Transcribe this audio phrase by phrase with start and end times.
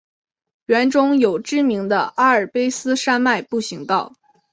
[0.65, 4.15] 园中有知名的阿尔卑斯山脉步行道。